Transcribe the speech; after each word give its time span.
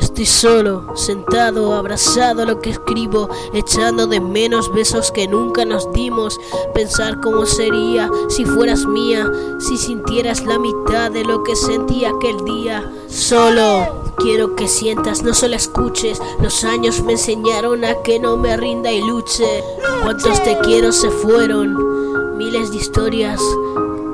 Estoy 0.00 0.26
solo, 0.26 0.96
sentado, 0.96 1.74
abrazado 1.74 2.42
a 2.42 2.46
lo 2.46 2.60
que 2.60 2.70
escribo, 2.70 3.28
echando 3.52 4.06
de 4.06 4.20
menos 4.20 4.72
besos 4.72 5.10
que 5.10 5.26
nunca 5.26 5.64
nos 5.64 5.92
dimos. 5.92 6.38
Pensar 6.72 7.20
cómo 7.20 7.46
sería 7.46 8.08
si 8.28 8.44
fueras 8.44 8.86
mía, 8.86 9.30
si 9.58 9.76
sintieras 9.76 10.44
la 10.44 10.58
mitad 10.58 11.10
de 11.10 11.24
lo 11.24 11.42
que 11.42 11.56
sentí 11.56 12.04
aquel 12.04 12.44
día. 12.44 12.90
Solo 13.08 14.12
quiero 14.18 14.54
que 14.54 14.68
sientas, 14.68 15.22
no 15.22 15.34
solo 15.34 15.56
escuches. 15.56 16.20
Los 16.40 16.62
años 16.64 17.02
me 17.02 17.12
enseñaron 17.12 17.84
a 17.84 17.94
que 18.02 18.20
no 18.20 18.36
me 18.36 18.56
rinda 18.56 18.92
y 18.92 19.00
luche. 19.00 19.64
Cuántos 20.02 20.42
te 20.42 20.58
quiero 20.58 20.92
se 20.92 21.10
fueron, 21.10 22.36
miles 22.36 22.70
de 22.70 22.76
historias 22.76 23.40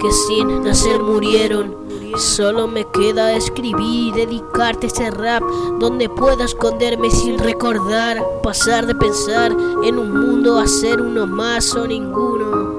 que 0.00 0.10
sin 0.12 0.64
nacer 0.64 1.02
murieron. 1.02 1.83
Solo 2.16 2.68
me 2.68 2.84
queda 2.92 3.32
escribir 3.34 4.08
y 4.08 4.12
dedicarte 4.12 4.86
ese 4.86 5.10
rap 5.10 5.42
donde 5.80 6.08
pueda 6.08 6.44
esconderme 6.44 7.10
sin 7.10 7.38
recordar, 7.40 8.18
pasar 8.42 8.86
de 8.86 8.94
pensar 8.94 9.50
en 9.82 9.98
un 9.98 10.12
mundo 10.12 10.58
a 10.58 10.66
ser 10.66 11.00
uno 11.00 11.26
más 11.26 11.74
o 11.74 11.86
ninguno. 11.86 12.73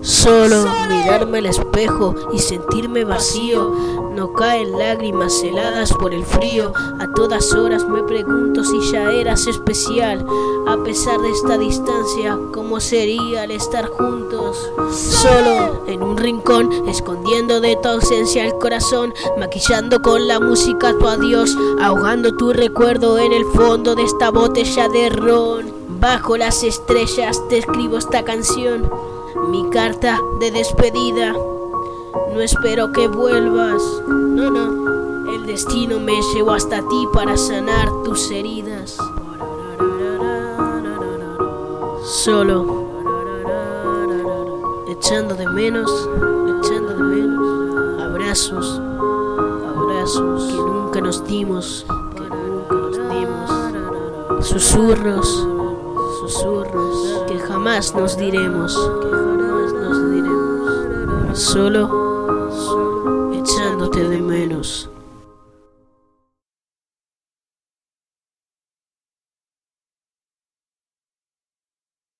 Solo 0.00 0.64
mirarme 0.88 1.38
al 1.38 1.46
espejo 1.46 2.14
y 2.32 2.38
sentirme 2.38 3.04
vacío. 3.04 3.72
No 4.14 4.32
caen 4.32 4.78
lágrimas 4.78 5.42
heladas 5.42 5.92
por 5.92 6.14
el 6.14 6.24
frío. 6.24 6.72
A 7.00 7.12
todas 7.14 7.52
horas 7.52 7.86
me 7.86 8.02
pregunto 8.02 8.64
si 8.64 8.80
ya 8.92 9.12
eras 9.12 9.46
especial. 9.46 10.24
A 10.66 10.76
pesar 10.84 11.20
de 11.20 11.30
esta 11.30 11.58
distancia, 11.58 12.38
¿cómo 12.52 12.80
sería 12.80 13.44
el 13.44 13.50
estar 13.52 13.88
juntos? 13.88 14.70
Solo 14.92 15.84
en 15.86 16.02
un 16.02 16.16
rincón, 16.16 16.70
escondiendo 16.88 17.60
de 17.60 17.76
tu 17.76 17.88
ausencia 17.88 18.44
el 18.44 18.54
corazón, 18.54 19.14
maquillando 19.38 20.00
con 20.00 20.28
la 20.28 20.40
música 20.40 20.96
tu 20.98 21.06
adiós, 21.06 21.56
ahogando 21.80 22.36
tu 22.36 22.52
recuerdo 22.52 23.18
en 23.18 23.32
el 23.32 23.44
fondo 23.46 23.94
de 23.94 24.04
esta 24.04 24.30
botella 24.30 24.88
de 24.88 25.10
ron. 25.10 25.72
Bajo 26.00 26.36
las 26.36 26.62
estrellas 26.62 27.42
te 27.48 27.58
escribo 27.58 27.98
esta 27.98 28.24
canción 28.24 28.88
mi 29.48 29.68
carta 29.70 30.18
de 30.40 30.50
despedida. 30.50 31.32
No 32.34 32.40
espero 32.40 32.92
que 32.92 33.08
vuelvas, 33.08 33.82
no, 34.08 34.50
no. 34.50 35.32
El 35.32 35.46
destino 35.46 36.00
me 36.00 36.20
llevó 36.34 36.52
hasta 36.52 36.78
ti 36.88 37.08
para 37.12 37.36
sanar 37.36 37.88
tus 38.04 38.30
heridas. 38.30 38.98
Solo, 42.02 42.88
echando 44.88 45.34
de 45.34 45.48
menos, 45.48 45.90
echando 46.60 46.94
de 46.94 47.02
menos. 47.02 48.02
Abrazos, 48.02 48.80
abrazos 49.76 50.44
que 50.44 50.56
nunca 50.56 51.00
nos 51.00 51.24
dimos, 51.26 51.86
que 52.14 52.22
nunca 52.22 52.74
nos 52.74 52.96
dimos. 53.10 54.46
Susurros, 54.46 55.46
susurros 56.28 57.24
que 57.26 57.38
jamás 57.38 57.94
nos 57.94 58.16
diremos, 58.16 58.76
que 59.00 59.10
jamás 59.10 59.72
nos 59.72 60.10
diremos. 60.12 61.38
Solo 61.38 63.32
echándote 63.32 64.06
de 64.06 64.18
menos. 64.18 64.90